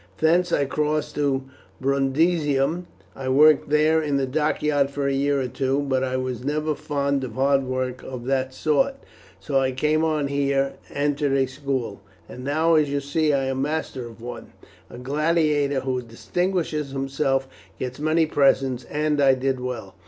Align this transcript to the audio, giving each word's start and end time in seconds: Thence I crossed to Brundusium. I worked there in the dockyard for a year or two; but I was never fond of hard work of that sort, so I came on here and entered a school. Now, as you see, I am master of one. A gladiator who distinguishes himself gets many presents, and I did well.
Thence 0.17 0.51
I 0.51 0.65
crossed 0.65 1.13
to 1.13 1.43
Brundusium. 1.79 2.87
I 3.15 3.29
worked 3.29 3.69
there 3.69 4.01
in 4.01 4.17
the 4.17 4.25
dockyard 4.25 4.89
for 4.89 5.05
a 5.07 5.13
year 5.13 5.39
or 5.39 5.47
two; 5.47 5.79
but 5.81 6.03
I 6.03 6.17
was 6.17 6.43
never 6.43 6.73
fond 6.73 7.23
of 7.23 7.35
hard 7.35 7.65
work 7.65 8.01
of 8.01 8.25
that 8.25 8.51
sort, 8.51 8.95
so 9.39 9.59
I 9.59 9.71
came 9.73 10.03
on 10.03 10.27
here 10.27 10.73
and 10.89 11.21
entered 11.21 11.33
a 11.37 11.45
school. 11.45 12.01
Now, 12.35 12.73
as 12.73 12.89
you 12.89 12.99
see, 12.99 13.31
I 13.31 13.43
am 13.43 13.61
master 13.61 14.07
of 14.07 14.21
one. 14.23 14.53
A 14.89 14.97
gladiator 14.97 15.81
who 15.81 16.01
distinguishes 16.01 16.89
himself 16.93 17.47
gets 17.77 17.99
many 17.99 18.25
presents, 18.25 18.85
and 18.85 19.21
I 19.21 19.35
did 19.35 19.59
well. 19.59 19.93